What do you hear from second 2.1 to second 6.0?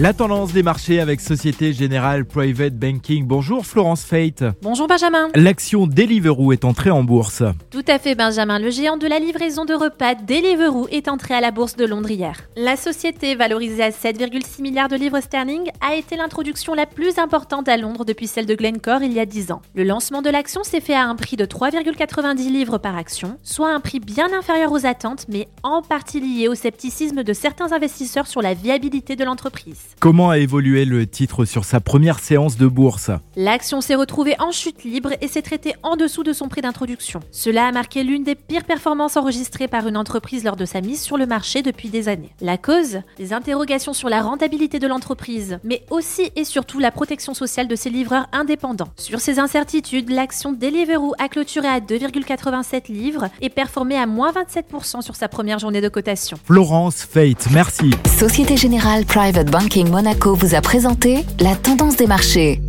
Private Banking. Bonjour Florence Fate. Bonjour Benjamin. L'action